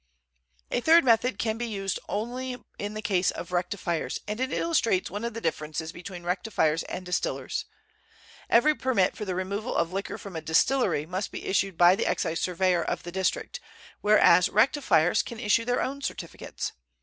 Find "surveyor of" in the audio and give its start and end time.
12.41-13.03